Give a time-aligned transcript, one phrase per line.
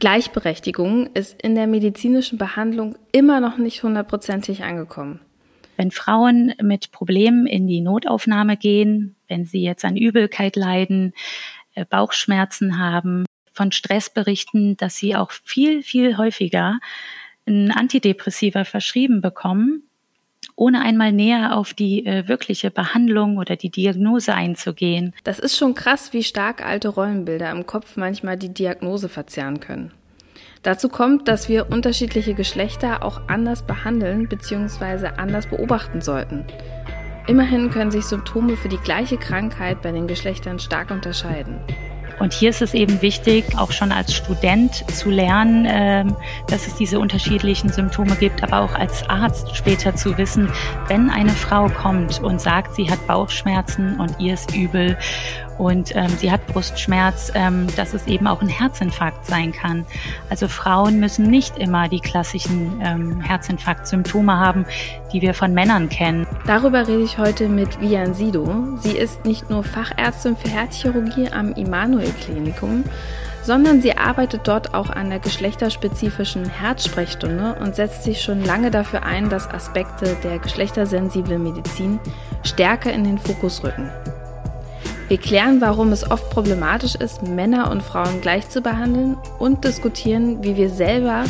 [0.00, 5.20] Gleichberechtigung ist in der medizinischen Behandlung immer noch nicht hundertprozentig angekommen.
[5.76, 11.12] Wenn Frauen mit Problemen in die Notaufnahme gehen, wenn sie jetzt an Übelkeit leiden,
[11.74, 16.78] äh, Bauchschmerzen haben, von Stress berichten, dass sie auch viel, viel häufiger
[17.46, 19.82] ein Antidepressiva verschrieben bekommen,
[20.60, 25.14] ohne einmal näher auf die äh, wirkliche Behandlung oder die Diagnose einzugehen.
[25.24, 29.90] Das ist schon krass, wie stark alte Rollenbilder im Kopf manchmal die Diagnose verzerren können.
[30.62, 35.06] Dazu kommt, dass wir unterschiedliche Geschlechter auch anders behandeln bzw.
[35.16, 36.44] anders beobachten sollten.
[37.26, 41.60] Immerhin können sich Symptome für die gleiche Krankheit bei den Geschlechtern stark unterscheiden.
[42.20, 46.16] Und hier ist es eben wichtig, auch schon als Student zu lernen, ähm,
[46.46, 50.48] dass es diese unterschiedlichen Symptome gibt, aber auch als Arzt später zu wissen,
[50.86, 54.98] wenn eine Frau kommt und sagt, sie hat Bauchschmerzen und ihr ist übel
[55.60, 59.84] und ähm, sie hat Brustschmerz, ähm, dass es eben auch ein Herzinfarkt sein kann.
[60.30, 64.64] Also Frauen müssen nicht immer die klassischen ähm, Herzinfarktsymptome haben,
[65.12, 66.26] die wir von Männern kennen.
[66.46, 68.78] Darüber rede ich heute mit Vian Sido.
[68.78, 72.84] Sie ist nicht nur Fachärztin für Herzchirurgie am Immanuel Klinikum,
[73.42, 79.02] sondern sie arbeitet dort auch an der geschlechterspezifischen Herzsprechstunde und setzt sich schon lange dafür
[79.02, 82.00] ein, dass Aspekte der geschlechtersensiblen Medizin
[82.44, 83.90] stärker in den Fokus rücken.
[85.10, 90.44] Wir klären, warum es oft problematisch ist, Männer und Frauen gleich zu behandeln und diskutieren,
[90.44, 91.24] wie wir selber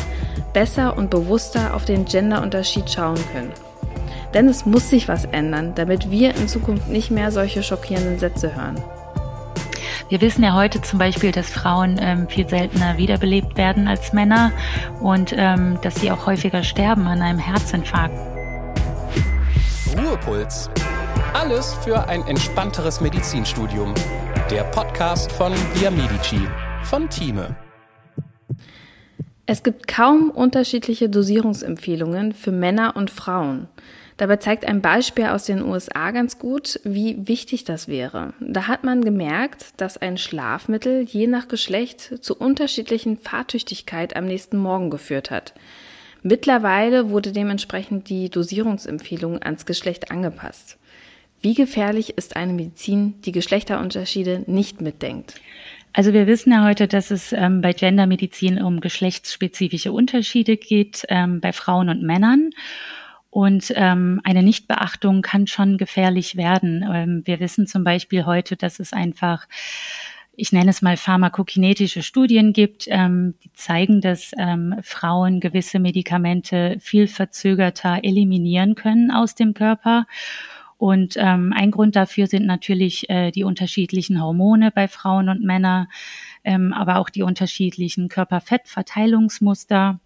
[0.53, 3.51] besser und bewusster auf den Genderunterschied schauen können.
[4.35, 8.55] Denn es muss sich was ändern, damit wir in Zukunft nicht mehr solche schockierenden Sätze
[8.55, 8.75] hören.
[10.09, 14.51] Wir wissen ja heute zum Beispiel, dass Frauen ähm, viel seltener wiederbelebt werden als Männer
[14.99, 18.15] und ähm, dass sie auch häufiger sterben an einem Herzinfarkt.
[19.97, 20.69] Ruhepuls
[21.33, 23.93] alles für ein entspannteres Medizinstudium.
[24.49, 26.41] Der Podcast von Via Medici
[26.83, 27.55] von Thieme.
[29.45, 33.67] Es gibt kaum unterschiedliche Dosierungsempfehlungen für Männer und Frauen.
[34.17, 38.33] Dabei zeigt ein Beispiel aus den USA ganz gut, wie wichtig das wäre.
[38.41, 44.57] Da hat man gemerkt, dass ein Schlafmittel je nach Geschlecht zu unterschiedlichen Fahrtüchtigkeit am nächsten
[44.57, 45.53] Morgen geführt hat.
[46.23, 50.77] Mittlerweile wurde dementsprechend die Dosierungsempfehlung ans Geschlecht angepasst.
[51.41, 55.41] Wie gefährlich ist eine Medizin, die Geschlechterunterschiede nicht mitdenkt?
[55.93, 61.41] Also wir wissen ja heute, dass es ähm, bei Gendermedizin um geschlechtsspezifische Unterschiede geht ähm,
[61.41, 62.51] bei Frauen und Männern.
[63.31, 66.85] Und ähm, eine Nichtbeachtung kann schon gefährlich werden.
[66.89, 69.47] Ähm, wir wissen zum Beispiel heute, dass es einfach,
[70.35, 76.77] ich nenne es mal pharmakokinetische Studien gibt, ähm, die zeigen, dass ähm, Frauen gewisse Medikamente
[76.79, 80.05] viel verzögerter eliminieren können aus dem Körper
[80.81, 85.85] und ähm, ein Grund dafür sind natürlich äh, die unterschiedlichen Hormone bei Frauen und Männern,
[86.43, 89.99] ähm, aber auch die unterschiedlichen Körperfettverteilungsmuster.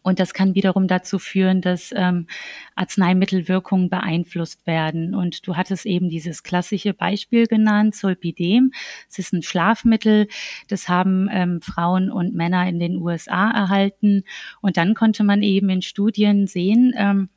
[0.00, 2.26] Und das kann wiederum dazu führen, dass ähm,
[2.74, 5.14] Arzneimittelwirkungen beeinflusst werden.
[5.14, 8.72] Und du hattest eben dieses klassische Beispiel genannt, Solpidem.
[9.10, 10.28] Es ist ein Schlafmittel,
[10.68, 14.24] das haben ähm, Frauen und Männer in den USA erhalten.
[14.62, 17.28] Und dann konnte man eben in Studien sehen, ähm,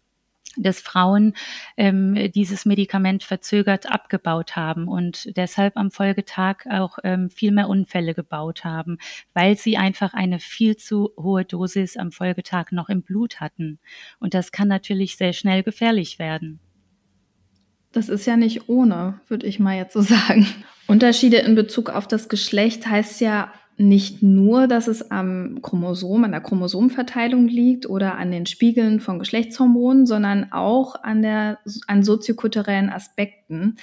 [0.57, 1.33] dass Frauen
[1.77, 8.13] ähm, dieses Medikament verzögert abgebaut haben und deshalb am Folgetag auch ähm, viel mehr Unfälle
[8.13, 8.97] gebaut haben,
[9.33, 13.79] weil sie einfach eine viel zu hohe Dosis am Folgetag noch im Blut hatten.
[14.19, 16.59] Und das kann natürlich sehr schnell gefährlich werden.
[17.91, 20.47] Das ist ja nicht ohne, würde ich mal jetzt so sagen.
[20.87, 26.31] Unterschiede in Bezug auf das Geschlecht heißt ja nicht nur, dass es am Chromosom, an
[26.31, 32.89] der Chromosomverteilung liegt oder an den Spiegeln von Geschlechtshormonen, sondern auch an der, an soziokulturellen
[32.89, 33.77] Aspekten.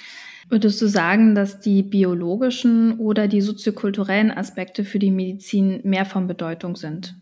[0.49, 6.27] Würdest du sagen, dass die biologischen oder die soziokulturellen Aspekte für die Medizin mehr von
[6.27, 7.15] Bedeutung sind?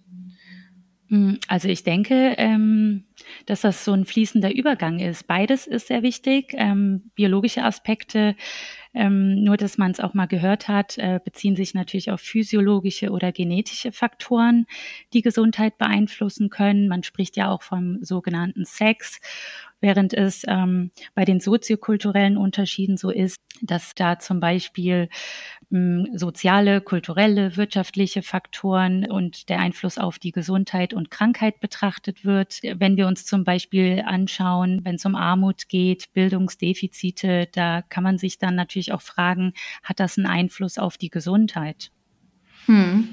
[1.10, 3.04] Hm, also ich denke, ähm,
[3.46, 5.28] dass das so ein fließender Übergang ist.
[5.28, 6.54] Beides ist sehr wichtig.
[6.58, 8.36] Ähm, biologische Aspekte
[8.94, 13.10] ähm, nur, dass man es auch mal gehört hat, äh, beziehen sich natürlich auf physiologische
[13.10, 14.66] oder genetische Faktoren,
[15.14, 16.88] die Gesundheit beeinflussen können.
[16.88, 19.20] Man spricht ja auch vom sogenannten Sex
[19.84, 25.10] während es ähm, bei den soziokulturellen Unterschieden so ist, dass da zum Beispiel
[25.72, 32.62] ähm, soziale, kulturelle, wirtschaftliche Faktoren und der Einfluss auf die Gesundheit und Krankheit betrachtet wird.
[32.64, 38.18] Wenn wir uns zum Beispiel anschauen, wenn es um Armut geht, Bildungsdefizite, da kann man
[38.18, 39.54] sich dann natürlich auch fragen,
[39.84, 41.92] hat das einen Einfluss auf die Gesundheit?
[42.66, 43.10] Hm.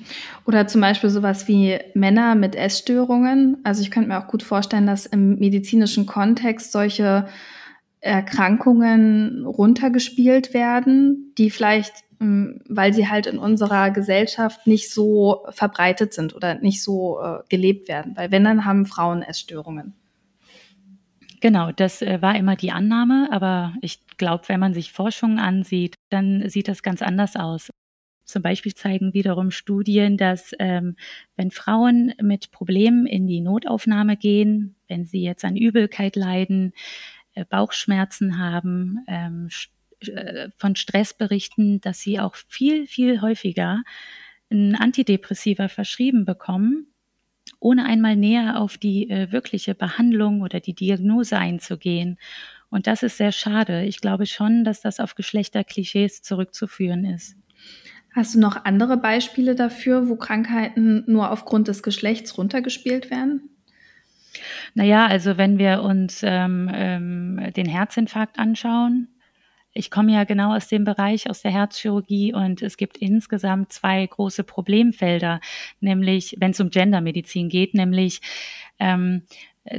[0.47, 3.58] Oder zum Beispiel sowas wie Männer mit Essstörungen.
[3.64, 7.26] Also ich könnte mir auch gut vorstellen, dass im medizinischen Kontext solche
[8.00, 16.12] Erkrankungen runtergespielt werden, die vielleicht ähm, weil sie halt in unserer Gesellschaft nicht so verbreitet
[16.12, 18.17] sind oder nicht so äh, gelebt werden.
[18.17, 19.94] Weil wenn, dann haben Frauen Essstörungen.
[21.41, 25.94] Genau, das äh, war immer die Annahme, aber ich glaube, wenn man sich Forschungen ansieht,
[26.11, 27.70] dann sieht das ganz anders aus.
[28.31, 30.97] Zum Beispiel zeigen wiederum Studien, dass ähm,
[31.37, 36.73] wenn Frauen mit Problemen in die Notaufnahme gehen, wenn sie jetzt an Übelkeit leiden,
[37.35, 39.49] äh, Bauchschmerzen haben, ähm,
[40.00, 43.82] äh, von Stress berichten, dass sie auch viel, viel häufiger
[44.50, 46.87] ein Antidepressiva verschrieben bekommen,
[47.61, 52.19] ohne einmal näher auf die äh, wirkliche Behandlung oder die Diagnose einzugehen.
[52.71, 53.85] Und das ist sehr schade.
[53.85, 57.37] Ich glaube schon, dass das auf Geschlechterklischees zurückzuführen ist.
[58.14, 63.50] Hast du noch andere Beispiele dafür, wo Krankheiten nur aufgrund des Geschlechts runtergespielt werden?
[64.74, 69.08] Naja, also wenn wir uns ähm, ähm, den Herzinfarkt anschauen,
[69.72, 74.04] ich komme ja genau aus dem Bereich, aus der Herzchirurgie und es gibt insgesamt zwei
[74.04, 75.40] große Problemfelder,
[75.78, 78.20] nämlich wenn es um Gendermedizin geht, nämlich
[78.80, 79.22] ähm,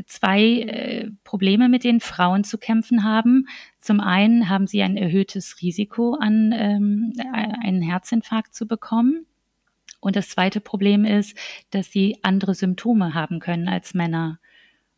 [0.05, 3.47] zwei äh, Probleme, mit denen Frauen zu kämpfen haben.
[3.79, 9.25] Zum einen haben sie ein erhöhtes Risiko, an ähm, einen Herzinfarkt zu bekommen.
[9.99, 11.37] Und das zweite Problem ist,
[11.69, 14.39] dass sie andere Symptome haben können als Männer.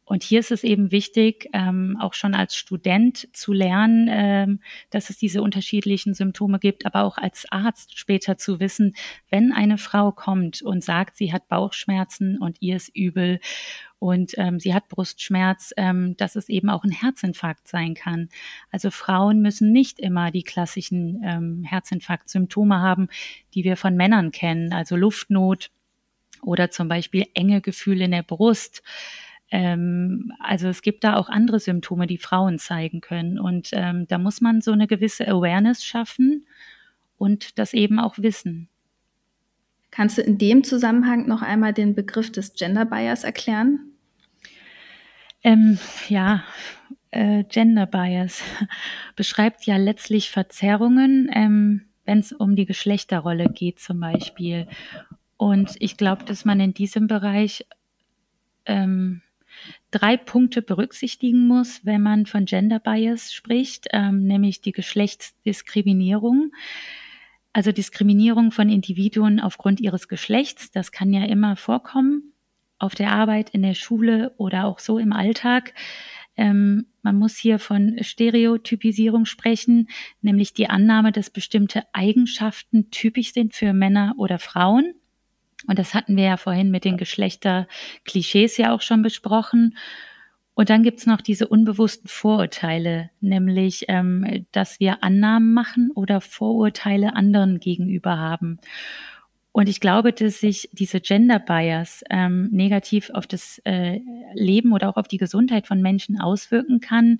[0.06, 4.60] Und hier ist es eben wichtig, ähm, auch schon als Student zu lernen, ähm,
[4.90, 8.96] dass es diese unterschiedlichen Symptome gibt, aber auch als Arzt später zu wissen,
[9.30, 13.40] wenn eine Frau kommt und sagt, sie hat Bauchschmerzen und ihr ist übel
[14.04, 18.28] und ähm, sie hat Brustschmerz, ähm, dass es eben auch ein Herzinfarkt sein kann.
[18.70, 23.08] Also Frauen müssen nicht immer die klassischen ähm, Herzinfarktsymptome haben,
[23.54, 25.72] die wir von Männern kennen, also Luftnot
[26.42, 28.84] oder zum Beispiel enge Gefühle in der Brust.
[29.52, 33.40] Ähm, also es gibt da auch andere Symptome, die Frauen zeigen können.
[33.40, 36.46] Und ähm, da muss man so eine gewisse Awareness schaffen
[37.18, 38.68] und das eben auch wissen.
[39.92, 43.93] Kannst du in dem Zusammenhang noch einmal den Begriff des Gender Bias erklären?
[45.44, 45.78] Ähm,
[46.10, 46.44] ja,
[47.12, 48.42] äh, Gender Bias
[49.16, 54.68] beschreibt ja letztlich Verzerrungen, ähm, wenn es um die Geschlechterrolle geht zum Beispiel.
[55.38, 57.66] Und ich glaube, dass man in diesem Bereich
[58.66, 59.22] ähm,
[59.92, 66.52] drei Punkte berücksichtigen muss, wenn man von Gender Bias spricht, ähm, nämlich die Geschlechtsdiskriminierung.
[67.52, 72.33] Also Diskriminierung von Individuen aufgrund ihres Geschlechts, das kann ja immer vorkommen,
[72.84, 75.74] auf der Arbeit, in der Schule oder auch so im Alltag.
[76.36, 79.90] Ähm, man muss hier von Stereotypisierung sprechen,
[80.22, 84.94] nämlich die Annahme, dass bestimmte Eigenschaften typisch sind für Männer oder Frauen.
[85.68, 89.78] Und das hatten wir ja vorhin mit den Geschlechterklischees ja auch schon besprochen.
[90.56, 97.16] Und dann gibt's noch diese unbewussten Vorurteile, nämlich, ähm, dass wir Annahmen machen oder Vorurteile
[97.16, 98.60] anderen gegenüber haben.
[99.54, 104.02] Und ich glaube, dass sich diese Gender Bias ähm, negativ auf das äh,
[104.34, 107.20] Leben oder auch auf die Gesundheit von Menschen auswirken kann,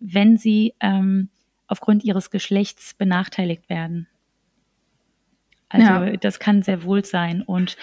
[0.00, 1.28] wenn sie ähm,
[1.66, 4.08] aufgrund ihres Geschlechts benachteiligt werden.
[5.68, 6.16] Also ja.
[6.16, 7.42] das kann sehr wohl sein.
[7.42, 7.76] Und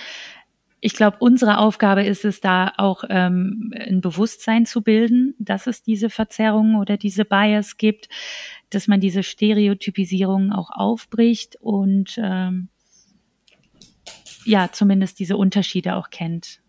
[0.82, 5.84] ich glaube, unsere Aufgabe ist es da auch ähm, ein Bewusstsein zu bilden, dass es
[5.84, 8.10] diese Verzerrungen oder diese Bias gibt,
[8.72, 12.70] dass man diese Stereotypisierung auch aufbricht und ähm,
[14.46, 16.60] ja, zumindest diese Unterschiede auch kennt.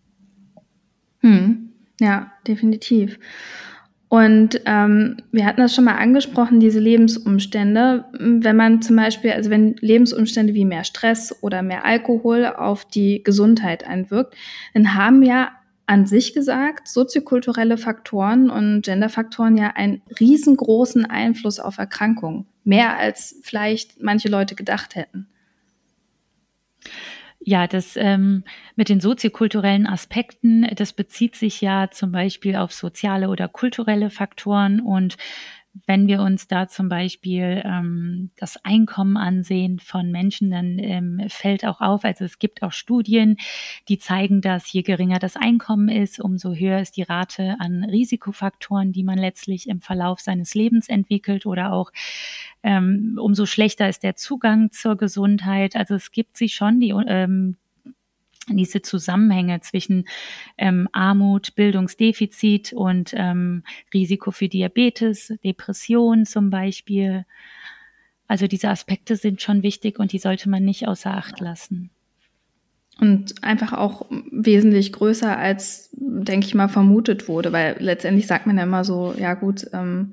[1.20, 1.70] Hm.
[2.00, 3.18] Ja, definitiv.
[4.08, 8.04] Und ähm, wir hatten das schon mal angesprochen, diese Lebensumstände.
[8.12, 13.24] Wenn man zum Beispiel, also wenn Lebensumstände wie mehr Stress oder mehr Alkohol auf die
[13.24, 14.36] Gesundheit einwirkt,
[14.72, 15.50] dann haben ja
[15.86, 22.46] an sich gesagt soziokulturelle Faktoren und Genderfaktoren ja einen riesengroßen Einfluss auf Erkrankungen.
[22.62, 25.26] Mehr als vielleicht manche Leute gedacht hätten.
[27.46, 28.42] Ja, das ähm,
[28.74, 34.80] mit den soziokulturellen Aspekten, das bezieht sich ja zum Beispiel auf soziale oder kulturelle Faktoren
[34.80, 35.16] und
[35.86, 41.66] wenn wir uns da zum Beispiel ähm, das Einkommen ansehen von Menschen, dann ähm, fällt
[41.66, 43.36] auch auf, also es gibt auch Studien,
[43.88, 48.92] die zeigen, dass je geringer das Einkommen ist, umso höher ist die Rate an Risikofaktoren,
[48.92, 51.90] die man letztlich im Verlauf seines Lebens entwickelt oder auch
[52.62, 55.76] ähm, umso schlechter ist der Zugang zur Gesundheit.
[55.76, 57.56] Also es gibt sich schon die, ähm,
[58.48, 60.06] diese Zusammenhänge zwischen
[60.58, 67.24] ähm, Armut, Bildungsdefizit und ähm, Risiko für Diabetes, Depression zum Beispiel.
[68.26, 71.90] Also diese Aspekte sind schon wichtig und die sollte man nicht außer Acht lassen.
[73.00, 78.56] Und einfach auch wesentlich größer als, denke ich mal, vermutet wurde, weil letztendlich sagt man
[78.56, 80.12] ja immer so, ja gut, ähm, hm,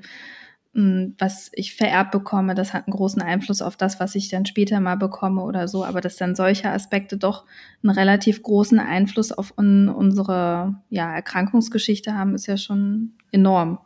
[0.74, 4.80] was ich vererbt bekomme, das hat einen großen Einfluss auf das, was ich dann später
[4.80, 5.84] mal bekomme oder so.
[5.84, 7.46] Aber dass dann solche Aspekte doch
[7.84, 13.80] einen relativ großen Einfluss auf un unsere ja, Erkrankungsgeschichte haben, ist ja schon enorm.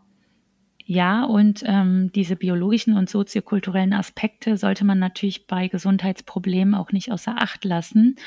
[0.88, 7.12] Ja, und ähm, diese biologischen und soziokulturellen Aspekte sollte man natürlich bei Gesundheitsproblemen auch nicht
[7.12, 8.18] außer Acht lassen.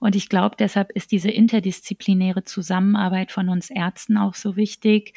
[0.00, 5.14] Und ich glaube, deshalb ist diese interdisziplinäre Zusammenarbeit von uns Ärzten auch so wichtig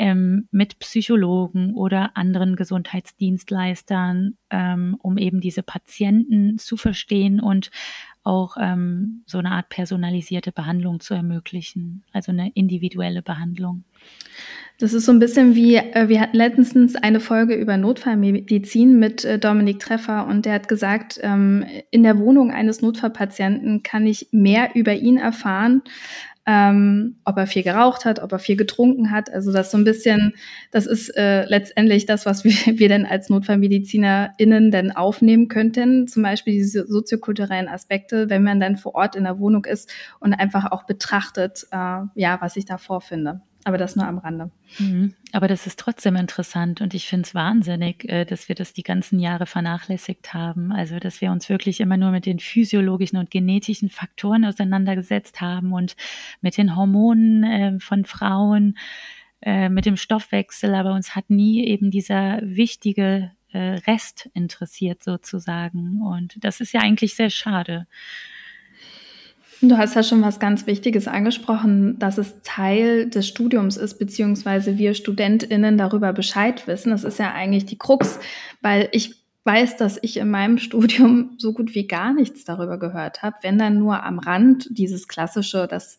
[0.00, 7.70] ähm, mit Psychologen oder anderen Gesundheitsdienstleistern, ähm, um eben diese Patienten zu verstehen und
[8.22, 13.84] auch ähm, so eine Art personalisierte Behandlung zu ermöglichen, also eine individuelle Behandlung.
[14.78, 19.26] Das ist so ein bisschen wie, äh, wir hatten letztens eine Folge über Notfallmedizin mit
[19.26, 24.28] äh, Dominik Treffer und der hat gesagt, ähm, in der Wohnung eines Notfallpatienten kann ich
[24.32, 25.82] mehr über ihn erfahren,
[26.50, 29.32] ähm, ob er viel geraucht hat, ob er viel getrunken hat.
[29.32, 30.34] Also das so ein bisschen,
[30.72, 36.08] das ist äh, letztendlich das, was wir, wir denn als NotfallmedizinerInnen denn aufnehmen könnten.
[36.08, 40.34] Zum Beispiel diese soziokulturellen Aspekte, wenn man dann vor Ort in der Wohnung ist und
[40.34, 43.42] einfach auch betrachtet, äh, ja, was ich da vorfinde.
[43.64, 44.50] Aber das nur am Rande.
[44.78, 45.14] Mhm.
[45.32, 48.82] Aber das ist trotzdem interessant und ich finde es wahnsinnig, äh, dass wir das die
[48.82, 50.72] ganzen Jahre vernachlässigt haben.
[50.72, 55.72] Also, dass wir uns wirklich immer nur mit den physiologischen und genetischen Faktoren auseinandergesetzt haben
[55.72, 55.94] und
[56.40, 58.78] mit den Hormonen äh, von Frauen,
[59.42, 66.02] äh, mit dem Stoffwechsel, aber uns hat nie eben dieser wichtige Rest interessiert sozusagen.
[66.02, 67.88] Und das ist ja eigentlich sehr schade.
[69.62, 74.78] Du hast ja schon was ganz Wichtiges angesprochen, dass es Teil des Studiums ist, beziehungsweise
[74.78, 76.90] wir StudentInnen darüber Bescheid wissen.
[76.90, 78.18] Das ist ja eigentlich die Krux,
[78.62, 83.22] weil ich weiß, dass ich in meinem Studium so gut wie gar nichts darüber gehört
[83.22, 85.98] habe, wenn dann nur am Rand dieses klassische, dass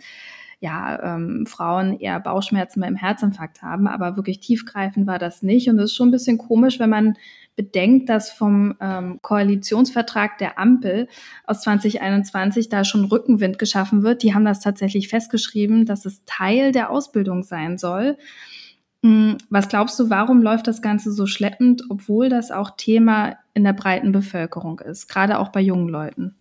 [0.61, 5.67] ja, ähm, Frauen eher Bauchschmerzen beim Herzinfarkt haben, aber wirklich tiefgreifend war das nicht.
[5.67, 7.17] Und es ist schon ein bisschen komisch, wenn man
[7.55, 11.07] bedenkt, dass vom ähm, Koalitionsvertrag der Ampel
[11.45, 14.21] aus 2021 da schon Rückenwind geschaffen wird.
[14.21, 18.17] Die haben das tatsächlich festgeschrieben, dass es Teil der Ausbildung sein soll.
[19.03, 23.63] Hm, was glaubst du, warum läuft das Ganze so schleppend, obwohl das auch Thema in
[23.63, 26.35] der breiten Bevölkerung ist, gerade auch bei jungen Leuten?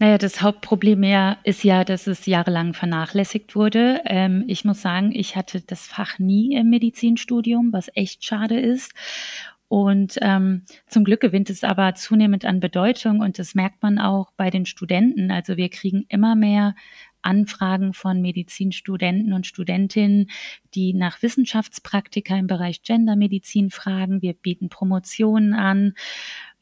[0.00, 4.00] Naja, das Hauptproblem ja ist ja, dass es jahrelang vernachlässigt wurde.
[4.04, 8.94] Ähm, ich muss sagen, ich hatte das Fach nie im Medizinstudium, was echt schade ist.
[9.66, 14.30] Und ähm, zum Glück gewinnt es aber zunehmend an Bedeutung und das merkt man auch
[14.36, 15.30] bei den Studenten.
[15.30, 16.74] Also wir kriegen immer mehr
[17.20, 20.30] Anfragen von Medizinstudenten und Studentinnen,
[20.74, 24.22] die nach Wissenschaftspraktika im Bereich Gendermedizin fragen.
[24.22, 25.94] Wir bieten Promotionen an.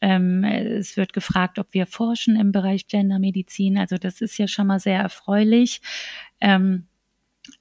[0.00, 3.78] Ähm, es wird gefragt, ob wir forschen im Bereich Gendermedizin.
[3.78, 5.80] Also das ist ja schon mal sehr erfreulich.
[6.40, 6.86] Ähm,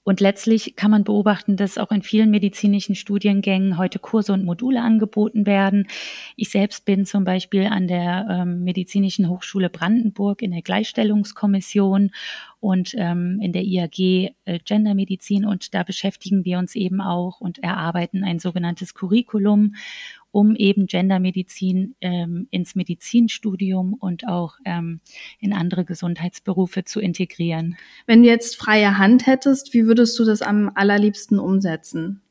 [0.04, 4.82] und letztlich kann man beobachten, dass auch in vielen medizinischen Studiengängen heute Kurse und Module
[4.82, 5.88] angeboten werden.
[6.36, 12.12] Ich selbst bin zum Beispiel an der ähm, Medizinischen Hochschule Brandenburg in der Gleichstellungskommission
[12.60, 17.60] und ähm, in der IAG äh, Gendermedizin und da beschäftigen wir uns eben auch und
[17.60, 19.76] erarbeiten ein sogenanntes Curriculum
[20.36, 25.00] um eben Gendermedizin ähm, ins Medizinstudium und auch ähm,
[25.40, 27.78] in andere Gesundheitsberufe zu integrieren.
[28.06, 32.22] Wenn du jetzt freie Hand hättest, wie würdest du das am allerliebsten umsetzen?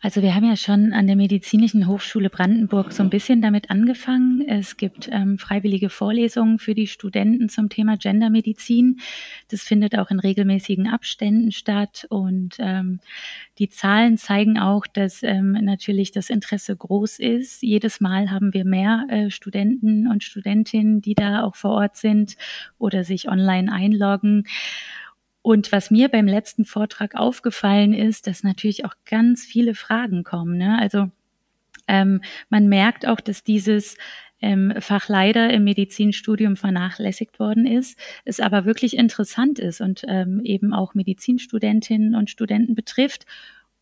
[0.00, 4.46] Also wir haben ja schon an der Medizinischen Hochschule Brandenburg so ein bisschen damit angefangen.
[4.46, 9.00] Es gibt ähm, freiwillige Vorlesungen für die Studenten zum Thema Gendermedizin.
[9.48, 13.00] Das findet auch in regelmäßigen Abständen statt und ähm,
[13.58, 17.64] die Zahlen zeigen auch, dass ähm, natürlich das Interesse groß ist.
[17.64, 22.36] Jedes Mal haben wir mehr äh, Studenten und Studentinnen, die da auch vor Ort sind
[22.78, 24.44] oder sich online einloggen.
[25.48, 30.58] Und was mir beim letzten Vortrag aufgefallen ist, dass natürlich auch ganz viele Fragen kommen.
[30.58, 30.76] Ne?
[30.78, 31.10] Also
[31.86, 33.96] ähm, man merkt auch, dass dieses
[34.42, 40.42] ähm, Fach leider im Medizinstudium vernachlässigt worden ist, es aber wirklich interessant ist und ähm,
[40.44, 43.24] eben auch Medizinstudentinnen und Studenten betrifft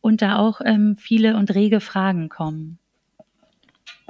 [0.00, 2.78] und da auch ähm, viele und rege Fragen kommen.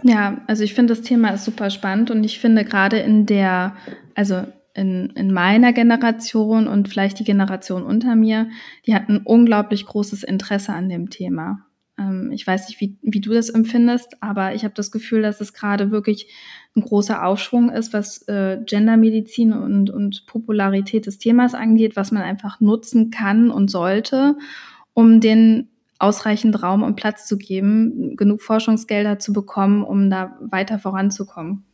[0.02, 3.74] Ja, also ich finde das Thema ist super spannend und ich finde gerade in der,
[4.14, 4.44] also
[4.76, 8.48] in, in meiner Generation und vielleicht die Generation unter mir,
[8.86, 11.66] die hatten unglaublich großes Interesse an dem Thema.
[11.98, 15.40] Ähm, ich weiß nicht, wie, wie du das empfindest, aber ich habe das Gefühl, dass
[15.40, 16.28] es gerade wirklich
[16.76, 22.22] ein großer Aufschwung ist, was äh, Gendermedizin und, und Popularität des Themas angeht, was man
[22.22, 24.36] einfach nutzen kann und sollte,
[24.92, 25.68] um den
[25.98, 31.64] ausreichend Raum und Platz zu geben, genug Forschungsgelder zu bekommen, um da weiter voranzukommen.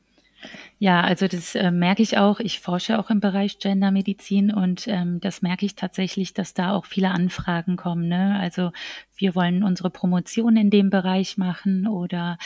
[0.79, 2.41] Ja, also das äh, merke ich auch.
[2.41, 6.87] Ich forsche auch im Bereich Gendermedizin und ähm, das merke ich tatsächlich, dass da auch
[6.87, 8.09] viele Anfragen kommen.
[8.09, 8.39] Ne?
[8.41, 8.73] Also
[9.17, 12.39] wir wollen unsere Promotion in dem Bereich machen oder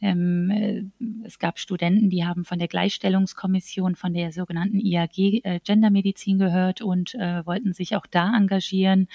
[0.00, 0.84] ähm, äh,
[1.26, 6.80] es gab Studenten, die haben von der Gleichstellungskommission, von der sogenannten IAG äh, Gendermedizin gehört
[6.80, 9.08] und äh, wollten sich auch da engagieren,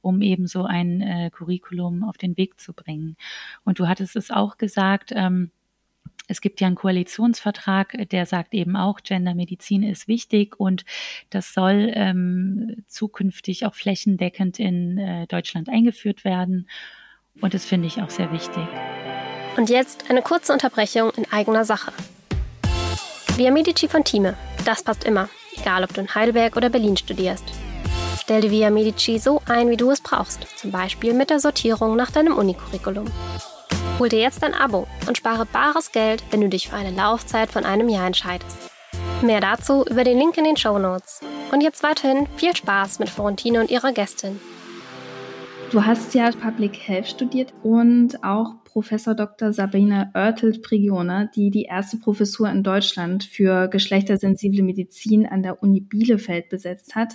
[0.00, 3.16] um eben so ein äh, Curriculum auf den Weg zu bringen.
[3.64, 5.50] Und du hattest es auch gesagt, ähm,
[6.26, 10.84] es gibt ja einen Koalitionsvertrag, der sagt eben auch, Gendermedizin ist wichtig und
[11.30, 16.68] das soll ähm, zukünftig auch flächendeckend in äh, Deutschland eingeführt werden.
[17.40, 18.66] Und das finde ich auch sehr wichtig.
[19.56, 21.92] Und jetzt eine kurze Unterbrechung in eigener Sache.
[23.36, 27.44] Via Medici von Thieme, das passt immer, egal ob du in Heidelberg oder Berlin studierst.
[28.18, 31.96] Stell dir Via Medici so ein, wie du es brauchst, zum Beispiel mit der Sortierung
[31.96, 33.10] nach deinem Unicurriculum.
[34.00, 37.52] Hol dir jetzt ein Abo und spare bares Geld, wenn du dich für eine Laufzeit
[37.52, 38.58] von einem Jahr entscheidest.
[39.22, 41.20] Mehr dazu über den Link in den Show Notes.
[41.52, 44.40] Und jetzt weiterhin viel Spaß mit Florentine und ihrer Gästin.
[45.70, 49.52] Du hast ja Public Health studiert und auch Professor Dr.
[49.52, 56.48] Sabrina Oertelt-Prigione, die die erste Professur in Deutschland für geschlechtersensible Medizin an der Uni Bielefeld
[56.48, 57.14] besetzt hat,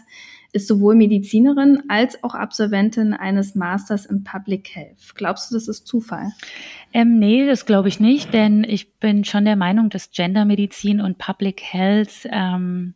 [0.51, 5.15] ist sowohl Medizinerin als auch Absolventin eines Masters in Public Health.
[5.15, 6.31] Glaubst du, das ist Zufall?
[6.93, 11.17] Ähm, nee, das glaube ich nicht, denn ich bin schon der Meinung, dass Gendermedizin und
[11.17, 12.95] Public Health ähm,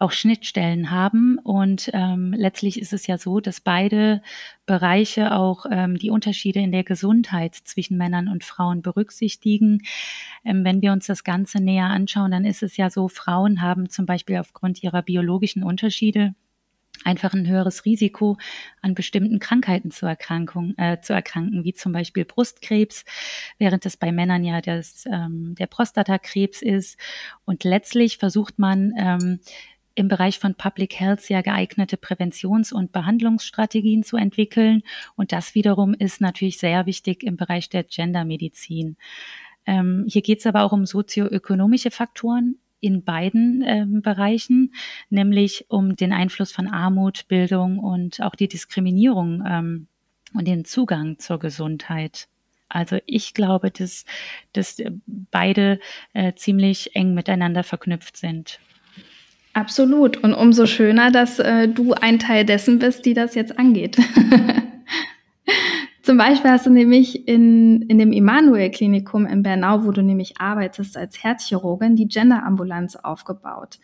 [0.00, 1.38] auch Schnittstellen haben.
[1.38, 4.22] Und ähm, letztlich ist es ja so, dass beide
[4.64, 9.82] Bereiche auch ähm, die Unterschiede in der Gesundheit zwischen Männern und Frauen berücksichtigen.
[10.44, 13.90] Ähm, wenn wir uns das Ganze näher anschauen, dann ist es ja so, Frauen haben
[13.90, 16.34] zum Beispiel aufgrund ihrer biologischen Unterschiede
[17.04, 18.36] einfach ein höheres Risiko,
[18.82, 23.04] an bestimmten Krankheiten zu, Erkrankung, äh, zu erkranken, wie zum Beispiel Brustkrebs,
[23.58, 26.98] während es bei Männern ja das, ähm, der Prostatakrebs ist.
[27.44, 29.40] Und letztlich versucht man, ähm,
[29.94, 34.82] im Bereich von Public Health sehr geeignete Präventions- und Behandlungsstrategien zu entwickeln.
[35.16, 38.96] Und das wiederum ist natürlich sehr wichtig im Bereich der Gendermedizin.
[39.66, 44.72] Ähm, hier geht es aber auch um sozioökonomische Faktoren in beiden ähm, Bereichen,
[45.08, 49.86] nämlich um den Einfluss von Armut, Bildung und auch die Diskriminierung ähm,
[50.34, 52.28] und den Zugang zur Gesundheit.
[52.68, 54.04] Also ich glaube, dass,
[54.52, 54.76] dass
[55.06, 55.80] beide
[56.14, 58.60] äh, ziemlich eng miteinander verknüpft sind.
[59.52, 60.18] Absolut.
[60.18, 63.98] Und umso schöner, dass äh, du ein Teil dessen bist, die das jetzt angeht.
[66.10, 70.96] Zum Beispiel hast du nämlich in, in dem Immanuel-Klinikum in Bernau, wo du nämlich arbeitest
[70.96, 73.78] als Herzchirurgin, die Gender-Ambulanz aufgebaut.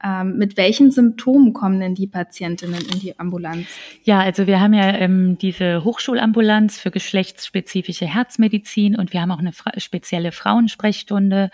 [0.00, 3.66] Ähm, mit welchen Symptomen kommen denn die Patientinnen in die Ambulanz?
[4.04, 9.40] Ja, also wir haben ja ähm, diese Hochschulambulanz für geschlechtsspezifische Herzmedizin und wir haben auch
[9.40, 11.50] eine fra spezielle Frauensprechstunde.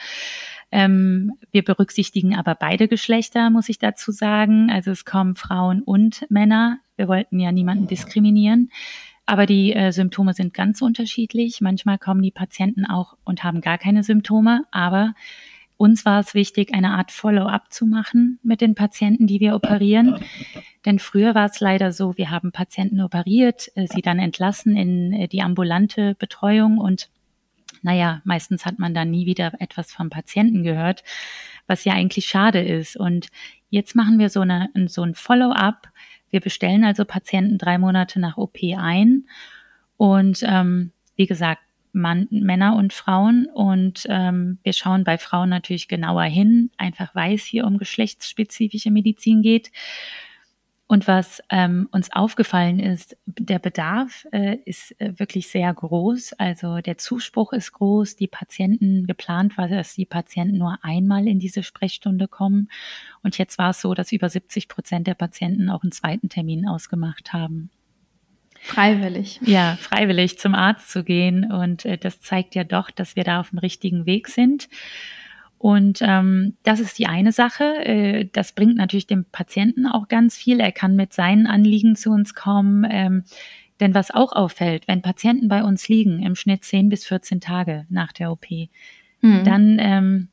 [0.70, 4.70] Ähm, wir berücksichtigen aber beide Geschlechter, muss ich dazu sagen.
[4.70, 6.80] Also es kommen Frauen und Männer.
[6.96, 8.68] Wir wollten ja niemanden diskriminieren.
[9.26, 11.60] Aber die äh, Symptome sind ganz unterschiedlich.
[11.60, 14.64] Manchmal kommen die Patienten auch und haben gar keine Symptome.
[14.70, 15.14] Aber
[15.76, 20.20] uns war es wichtig, eine Art Follow-up zu machen mit den Patienten, die wir operieren.
[20.84, 25.12] Denn früher war es leider so, wir haben Patienten operiert, äh, sie dann entlassen in
[25.12, 27.08] äh, die ambulante Betreuung und
[27.82, 31.02] naja, meistens hat man dann nie wieder etwas vom Patienten gehört,
[31.66, 32.96] was ja eigentlich schade ist.
[32.96, 33.26] Und
[33.70, 35.88] jetzt machen wir so, eine, so ein Follow-up
[36.32, 39.26] wir bestellen also Patienten drei Monate nach OP ein
[39.96, 45.88] und ähm, wie gesagt, Mann, Männer und Frauen und ähm, wir schauen bei Frauen natürlich
[45.88, 49.70] genauer hin, einfach weil es hier um geschlechtsspezifische Medizin geht.
[50.92, 56.34] Und was ähm, uns aufgefallen ist, der Bedarf äh, ist äh, wirklich sehr groß.
[56.34, 58.16] Also der Zuspruch ist groß.
[58.16, 62.68] Die Patienten, geplant war, dass die Patienten nur einmal in diese Sprechstunde kommen.
[63.22, 66.68] Und jetzt war es so, dass über 70 Prozent der Patienten auch einen zweiten Termin
[66.68, 67.70] ausgemacht haben.
[68.60, 69.40] Freiwillig.
[69.46, 71.50] Ja, freiwillig zum Arzt zu gehen.
[71.50, 74.68] Und äh, das zeigt ja doch, dass wir da auf dem richtigen Weg sind.
[75.62, 77.86] Und ähm, das ist die eine Sache.
[77.86, 80.58] Äh, das bringt natürlich dem Patienten auch ganz viel.
[80.58, 82.84] Er kann mit seinen Anliegen zu uns kommen.
[82.90, 83.22] Ähm,
[83.78, 87.86] denn was auch auffällt, wenn Patienten bei uns liegen, im Schnitt 10 bis 14 Tage
[87.90, 89.44] nach der OP, mhm.
[89.44, 90.28] dann, ähm,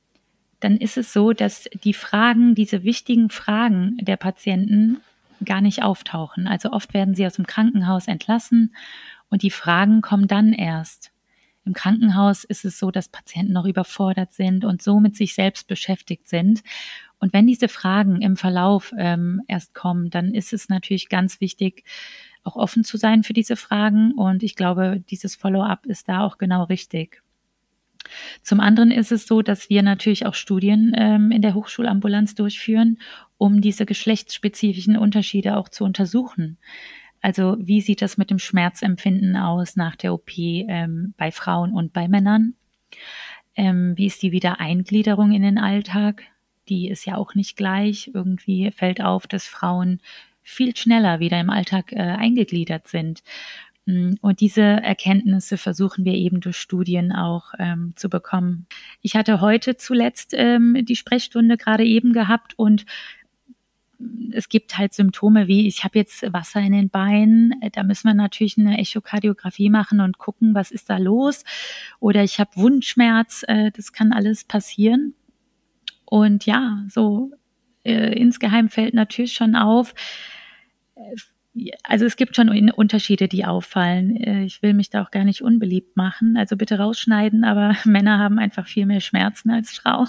[0.62, 4.98] dann ist es so, dass die Fragen, diese wichtigen Fragen der Patienten
[5.46, 6.48] gar nicht auftauchen.
[6.48, 8.74] Also oft werden sie aus dem Krankenhaus entlassen
[9.30, 11.12] und die Fragen kommen dann erst.
[11.66, 15.68] Im Krankenhaus ist es so, dass Patienten noch überfordert sind und so mit sich selbst
[15.68, 16.62] beschäftigt sind.
[17.20, 21.84] Und wenn diese Fragen im Verlauf ähm, erst kommen, dann ist es natürlich ganz wichtig,
[22.44, 24.14] auch offen zu sein für diese Fragen.
[24.14, 27.22] Und ich glaube, dieses Follow-up ist da auch genau richtig.
[28.42, 32.98] Zum anderen ist es so, dass wir natürlich auch Studien ähm, in der Hochschulambulanz durchführen,
[33.38, 36.58] um diese geschlechtsspezifischen Unterschiede auch zu untersuchen.
[37.22, 41.94] Also wie sieht das mit dem Schmerzempfinden aus nach der OP ähm, bei Frauen und
[41.94, 42.54] bei Männern?
[43.56, 46.24] Ähm, wie ist die Wiedereingliederung in den Alltag?
[46.70, 48.12] Die ist ja auch nicht gleich.
[48.14, 50.00] Irgendwie fällt auf, dass Frauen
[50.42, 53.22] viel schneller wieder im Alltag äh, eingegliedert sind.
[53.86, 58.68] Mm, und diese Erkenntnisse versuchen wir eben durch Studien auch ähm, zu bekommen.
[59.02, 62.86] Ich hatte heute zuletzt ähm, die Sprechstunde gerade eben gehabt und
[64.32, 68.14] es gibt halt Symptome wie, ich habe jetzt Wasser in den Beinen, da müssen wir
[68.14, 71.44] natürlich eine Echokardiographie machen und gucken, was ist da los.
[72.00, 75.14] Oder ich habe Wundschmerz, äh, das kann alles passieren.
[76.06, 77.32] Und ja, so
[77.84, 79.94] äh, insgeheim fällt natürlich schon auf,
[80.96, 81.16] äh,
[81.84, 84.16] also es gibt schon Unterschiede, die auffallen.
[84.16, 86.38] Äh, ich will mich da auch gar nicht unbeliebt machen.
[86.38, 90.08] Also bitte rausschneiden, aber Männer haben einfach viel mehr Schmerzen als Frauen.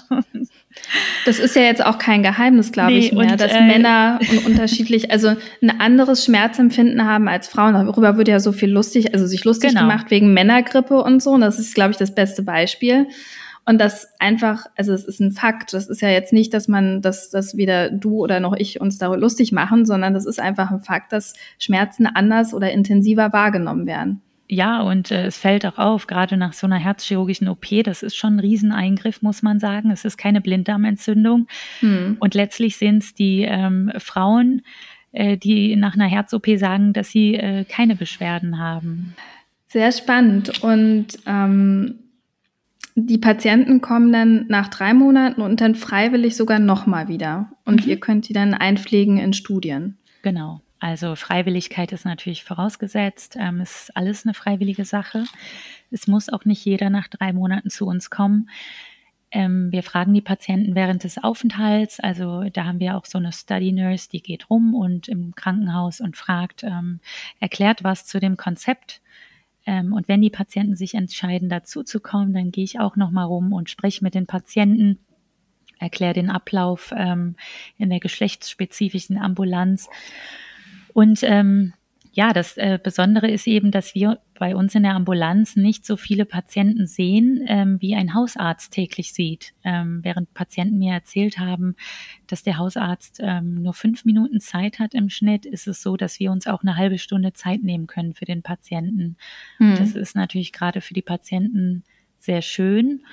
[1.25, 4.19] Das ist ja jetzt auch kein Geheimnis, glaube nee, ich mehr, und, dass äh, Männer
[4.45, 7.73] unterschiedlich, also ein anderes Schmerzempfinden haben als Frauen.
[7.73, 9.81] Darüber wird ja so viel lustig, also sich lustig genau.
[9.81, 11.31] gemacht wegen Männergrippe und so.
[11.31, 13.07] Und das ist, glaube ich, das beste Beispiel.
[13.65, 15.73] Und das einfach, also es ist ein Fakt.
[15.73, 18.97] Das ist ja jetzt nicht, dass man, dass, dass weder du oder noch ich uns
[18.97, 23.85] darüber lustig machen, sondern das ist einfach ein Fakt, dass Schmerzen anders oder intensiver wahrgenommen
[23.85, 24.21] werden.
[24.53, 28.17] Ja, und äh, es fällt auch auf, gerade nach so einer herzchirurgischen OP, das ist
[28.17, 29.91] schon ein Rieseneingriff, muss man sagen.
[29.91, 31.47] Es ist keine Blinddarmentzündung.
[31.79, 32.17] Hm.
[32.19, 34.63] Und letztlich sind es die ähm, Frauen,
[35.13, 39.15] äh, die nach einer Herz-OP sagen, dass sie äh, keine Beschwerden haben.
[39.67, 40.61] Sehr spannend.
[40.61, 41.99] Und ähm,
[43.05, 47.51] die Patienten kommen dann nach drei Monaten und dann freiwillig sogar nochmal wieder.
[47.65, 47.91] Und mhm.
[47.91, 49.97] ihr könnt die dann einpflegen in Studien.
[50.21, 50.61] Genau.
[50.79, 53.35] Also Freiwilligkeit ist natürlich vorausgesetzt.
[53.39, 55.25] Ähm, ist alles eine freiwillige Sache.
[55.91, 58.49] Es muss auch nicht jeder nach drei Monaten zu uns kommen.
[59.29, 61.99] Ähm, wir fragen die Patienten während des Aufenthalts.
[61.99, 66.01] Also da haben wir auch so eine Study Nurse, die geht rum und im Krankenhaus
[66.01, 66.99] und fragt, ähm,
[67.39, 69.01] erklärt was zu dem Konzept
[69.65, 73.25] ähm, und wenn die Patienten sich entscheiden, dazu zu kommen, dann gehe ich auch nochmal
[73.25, 74.99] rum und spreche mit den Patienten,
[75.79, 77.35] erkläre den Ablauf ähm,
[77.77, 79.89] in der geschlechtsspezifischen Ambulanz.
[80.93, 81.73] Und ähm,
[82.13, 85.95] ja, das äh, Besondere ist eben, dass wir bei uns in der Ambulanz nicht so
[85.95, 89.53] viele Patienten sehen, ähm, wie ein Hausarzt täglich sieht.
[89.63, 91.75] Ähm, während Patienten mir erzählt haben,
[92.27, 96.19] dass der Hausarzt ähm, nur fünf Minuten Zeit hat im Schnitt, ist es so, dass
[96.19, 99.15] wir uns auch eine halbe Stunde Zeit nehmen können für den Patienten.
[99.59, 99.75] Mhm.
[99.77, 101.83] Das ist natürlich gerade für die Patienten
[102.19, 103.05] sehr schön.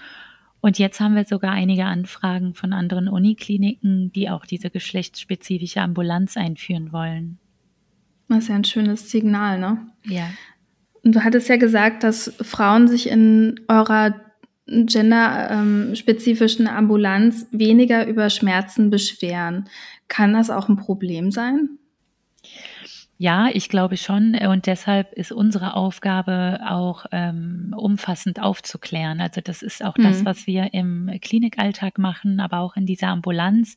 [0.60, 6.36] Und jetzt haben wir sogar einige Anfragen von anderen Unikliniken, die auch diese geschlechtsspezifische Ambulanz
[6.36, 7.38] einführen wollen.
[8.28, 9.86] Das ist ja ein schönes Signal, ne?
[10.04, 10.30] Ja.
[11.02, 14.20] Und du hattest ja gesagt, dass Frauen sich in eurer
[14.66, 19.66] genderspezifischen Ambulanz weniger über Schmerzen beschweren.
[20.08, 21.78] Kann das auch ein Problem sein?
[23.20, 24.36] Ja, ich glaube schon.
[24.36, 29.20] Und deshalb ist unsere Aufgabe auch ähm, umfassend aufzuklären.
[29.20, 30.04] Also das ist auch mhm.
[30.04, 33.74] das, was wir im Klinikalltag machen, aber auch in dieser Ambulanz.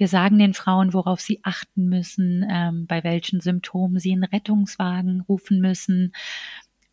[0.00, 5.20] Wir sagen den Frauen, worauf sie achten müssen, ähm, bei welchen Symptomen sie einen Rettungswagen
[5.20, 6.14] rufen müssen.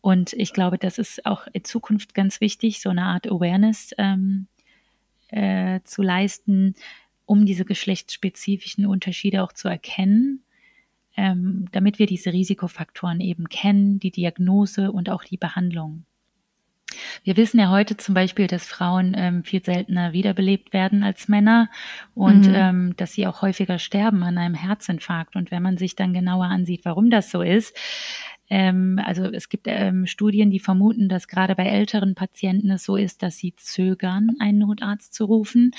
[0.02, 4.46] Und ich glaube, das ist auch in Zukunft ganz wichtig, so eine Art Awareness ähm,
[5.28, 6.74] äh, zu leisten,
[7.24, 10.42] um diese geschlechtsspezifischen Unterschiede auch zu erkennen,
[11.16, 16.04] ähm, damit wir diese Risikofaktoren eben kennen, die Diagnose und auch die Behandlung.
[17.24, 21.68] Wir wissen ja heute zum Beispiel, dass Frauen ähm, viel seltener wiederbelebt werden als Männer
[22.14, 22.54] und mhm.
[22.54, 25.36] ähm, dass sie auch häufiger sterben an einem Herzinfarkt.
[25.36, 27.76] Und wenn man sich dann genauer ansieht, warum das so ist,
[28.50, 32.96] ähm, also es gibt ähm, Studien, die vermuten, dass gerade bei älteren Patienten es so
[32.96, 35.72] ist, dass sie zögern, einen Notarzt zu rufen,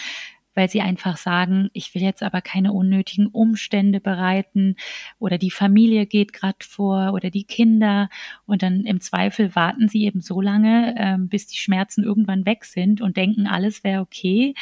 [0.59, 4.75] weil sie einfach sagen, ich will jetzt aber keine unnötigen Umstände bereiten
[5.17, 8.09] oder die Familie geht gerade vor oder die Kinder
[8.45, 12.65] und dann im Zweifel warten sie eben so lange, ähm, bis die Schmerzen irgendwann weg
[12.65, 14.53] sind und denken, alles wäre okay.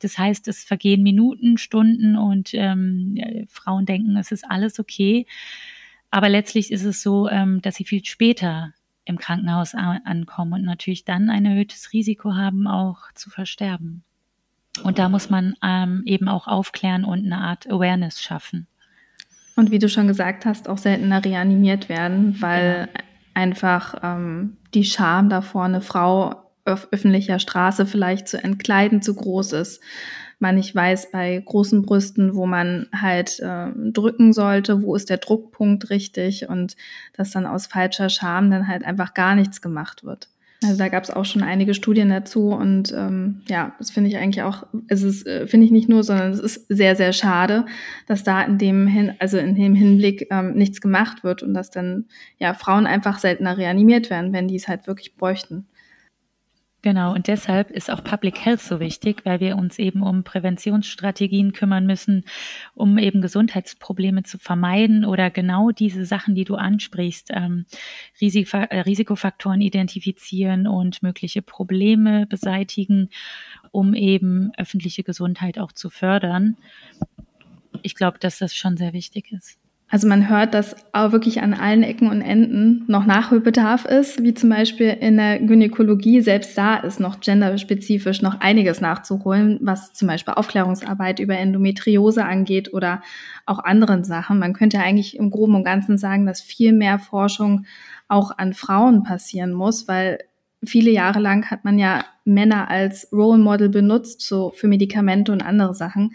[0.00, 5.24] Das heißt, es vergehen Minuten, Stunden und ähm, Frauen denken, es ist alles okay.
[6.10, 8.72] Aber letztlich ist es so, ähm, dass sie viel später
[9.04, 14.02] im Krankenhaus ankommen und natürlich dann ein erhöhtes Risiko haben, auch zu versterben.
[14.82, 18.66] Und da muss man ähm, eben auch aufklären und eine Art Awareness schaffen.
[19.56, 23.00] Und wie du schon gesagt hast, auch seltener reanimiert werden, weil ja.
[23.34, 29.52] einfach ähm, die Scham davor, eine Frau auf öffentlicher Straße vielleicht zu entkleiden, zu groß
[29.52, 29.80] ist.
[30.40, 35.18] Man nicht weiß bei großen Brüsten, wo man halt äh, drücken sollte, wo ist der
[35.18, 36.76] Druckpunkt richtig und
[37.16, 40.28] dass dann aus falscher Scham dann halt einfach gar nichts gemacht wird.
[40.64, 44.16] Also da gab es auch schon einige Studien dazu und ähm, ja, das finde ich
[44.16, 47.66] eigentlich auch, es ist, äh, finde ich nicht nur, sondern es ist sehr, sehr schade,
[48.06, 51.70] dass da in dem hin, also in dem Hinblick ähm, nichts gemacht wird und dass
[51.70, 52.06] dann
[52.38, 55.66] ja Frauen einfach seltener reanimiert werden, wenn die es halt wirklich bräuchten.
[56.84, 61.54] Genau, und deshalb ist auch Public Health so wichtig, weil wir uns eben um Präventionsstrategien
[61.54, 62.26] kümmern müssen,
[62.74, 67.64] um eben Gesundheitsprobleme zu vermeiden oder genau diese Sachen, die du ansprichst, ähm,
[68.20, 73.08] äh, Risikofaktoren identifizieren und mögliche Probleme beseitigen,
[73.70, 76.58] um eben öffentliche Gesundheit auch zu fördern.
[77.80, 79.63] Ich glaube, dass das schon sehr wichtig ist.
[79.94, 84.34] Also man hört, dass auch wirklich an allen Ecken und Enden noch Nachholbedarf ist, wie
[84.34, 86.20] zum Beispiel in der Gynäkologie.
[86.20, 92.74] Selbst da ist noch genderspezifisch noch einiges nachzuholen, was zum Beispiel Aufklärungsarbeit über Endometriose angeht
[92.74, 93.02] oder
[93.46, 94.40] auch anderen Sachen.
[94.40, 97.64] Man könnte eigentlich im Groben und Ganzen sagen, dass viel mehr Forschung
[98.08, 100.18] auch an Frauen passieren muss, weil
[100.64, 105.40] viele Jahre lang hat man ja Männer als Role Model benutzt, so für Medikamente und
[105.40, 106.14] andere Sachen.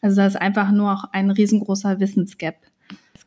[0.00, 2.54] Also da ist einfach nur auch ein riesengroßer Wissensgap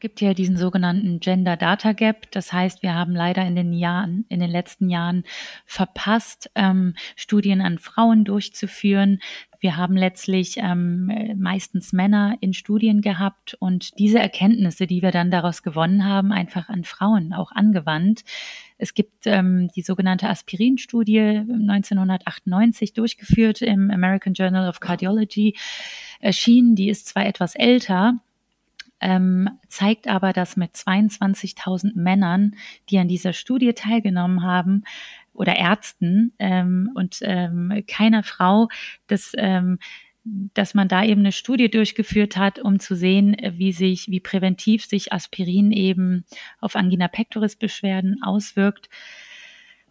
[0.01, 2.29] gibt ja diesen sogenannten Gender Data Gap.
[2.31, 5.23] Das heißt, wir haben leider in den Jahren, in den letzten Jahren
[5.65, 9.19] verpasst, ähm, Studien an Frauen durchzuführen.
[9.59, 15.29] Wir haben letztlich ähm, meistens Männer in Studien gehabt und diese Erkenntnisse, die wir dann
[15.29, 18.23] daraus gewonnen haben, einfach an Frauen auch angewandt.
[18.79, 25.55] Es gibt ähm, die sogenannte Aspirin-Studie 1998 durchgeführt im American Journal of Cardiology
[26.19, 26.73] erschienen.
[26.73, 28.19] Die ist zwar etwas älter,
[29.01, 32.55] ähm, zeigt aber, dass mit 22.000 Männern,
[32.89, 34.83] die an dieser Studie teilgenommen haben,
[35.33, 38.67] oder Ärzten ähm, und ähm, keiner Frau,
[39.07, 39.79] dass, ähm,
[40.23, 44.85] dass man da eben eine Studie durchgeführt hat, um zu sehen, wie sich, wie präventiv
[44.85, 46.25] sich Aspirin eben
[46.59, 48.89] auf Angina pectoris Beschwerden auswirkt.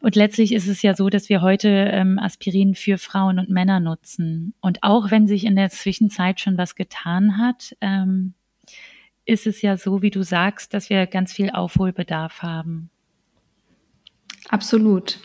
[0.00, 3.80] Und letztlich ist es ja so, dass wir heute ähm, Aspirin für Frauen und Männer
[3.80, 4.54] nutzen.
[4.60, 8.34] Und auch wenn sich in der Zwischenzeit schon was getan hat, ähm,
[9.24, 12.90] ist es ja so, wie du sagst, dass wir ganz viel Aufholbedarf haben.
[14.48, 15.18] Absolut.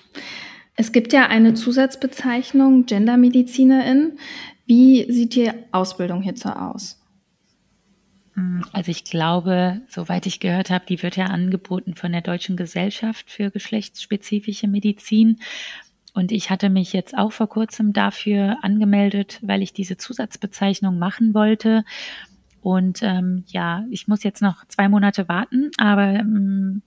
[0.75, 4.19] Es gibt ja eine Zusatzbezeichnung Gendermedizinerin.
[4.65, 7.01] Wie sieht die Ausbildung hierzu aus?
[8.33, 12.57] Hm, also ich glaube, soweit ich gehört habe, die wird ja angeboten von der Deutschen
[12.57, 15.39] Gesellschaft für geschlechtsspezifische Medizin.
[16.13, 21.33] Und ich hatte mich jetzt auch vor kurzem dafür angemeldet, weil ich diese Zusatzbezeichnung machen
[21.33, 21.83] wollte.
[22.65, 26.81] Und ähm, ja, ich muss jetzt noch zwei Monate warten, aber ähm,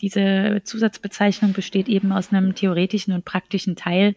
[0.00, 4.14] diese Zusatzbezeichnung besteht eben aus einem theoretischen und praktischen Teil.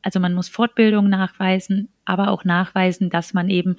[0.00, 3.76] Also man muss Fortbildung nachweisen, aber auch nachweisen, dass man eben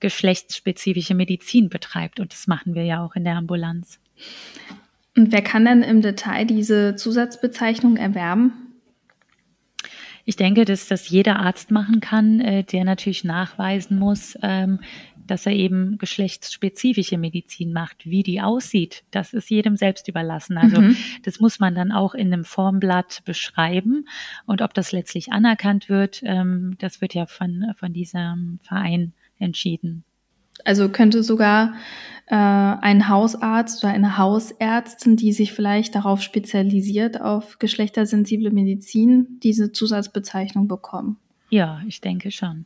[0.00, 2.18] geschlechtsspezifische Medizin betreibt.
[2.18, 4.00] Und das machen wir ja auch in der Ambulanz.
[5.16, 8.52] Und wer kann denn im Detail diese Zusatzbezeichnung erwerben?
[10.24, 14.80] Ich denke, dass das jeder Arzt machen kann, äh, der natürlich nachweisen muss, ähm,
[15.26, 18.06] dass er eben geschlechtsspezifische Medizin macht.
[18.06, 20.58] Wie die aussieht, das ist jedem selbst überlassen.
[20.58, 20.96] Also mhm.
[21.24, 24.06] das muss man dann auch in einem Formblatt beschreiben.
[24.46, 30.04] Und ob das letztlich anerkannt wird, ähm, das wird ja von, von diesem Verein entschieden.
[30.64, 31.74] Also könnte sogar
[32.26, 39.72] äh, ein Hausarzt oder eine Hausärztin, die sich vielleicht darauf spezialisiert, auf geschlechtersensible Medizin, diese
[39.72, 41.18] Zusatzbezeichnung bekommen.
[41.50, 42.64] Ja, ich denke schon.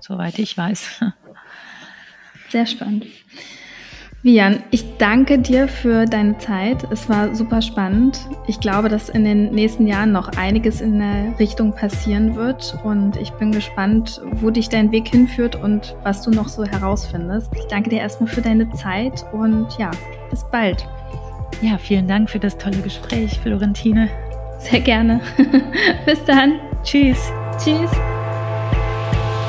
[0.00, 1.00] Soweit ich weiß.
[2.52, 3.06] Sehr spannend.
[4.22, 6.86] Vian, ich danke dir für deine Zeit.
[6.92, 8.20] Es war super spannend.
[8.46, 13.16] Ich glaube, dass in den nächsten Jahren noch einiges in der Richtung passieren wird und
[13.16, 17.50] ich bin gespannt, wo dich dein Weg hinführt und was du noch so herausfindest.
[17.56, 19.90] Ich danke dir erstmal für deine Zeit und ja,
[20.30, 20.86] bis bald.
[21.62, 24.10] Ja, vielen Dank für das tolle Gespräch, Florentine.
[24.58, 25.22] Sehr gerne.
[26.06, 26.60] bis dann.
[26.84, 27.32] Tschüss.
[27.58, 27.90] Tschüss.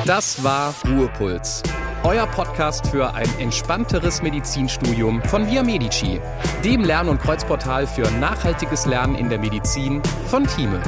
[0.06, 1.62] Das war Ruhepuls
[2.04, 6.20] euer Podcast für ein entspannteres Medizinstudium von Via Medici,
[6.62, 10.82] dem Lern- und Kreuzportal für nachhaltiges Lernen in der Medizin von Thieme.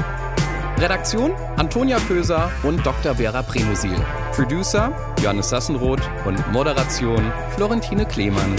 [0.77, 3.15] Redaktion Antonia Köser und Dr.
[3.15, 3.97] Vera Premusil.
[4.31, 4.91] Producer
[5.23, 8.55] Johannes Sassenroth und Moderation Florentine Klemann.